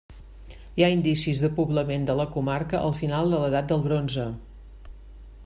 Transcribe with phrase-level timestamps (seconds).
[0.77, 4.27] Hi ha indicis de poblament de la comarca al final de l'edat del bronze.